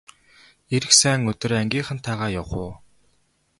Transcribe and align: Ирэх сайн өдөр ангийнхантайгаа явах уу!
Ирэх 0.75 0.91
сайн 1.01 1.21
өдөр 1.31 1.51
ангийнхантайгаа 1.61 2.29
явах 2.39 2.53
уу! 2.61 2.71